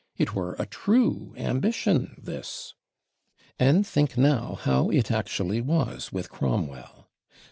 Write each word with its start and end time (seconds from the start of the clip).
It 0.17 0.33
were 0.33 0.55
a 0.57 0.65
true 0.65 1.35
ambition 1.37 2.19
this! 2.23 2.73
And 3.59 3.85
think 3.85 4.17
now 4.17 4.55
how 4.55 4.89
it 4.89 5.11
actually 5.11 5.61
was 5.61 6.11
with 6.11 6.27
Cromwell. 6.27 7.07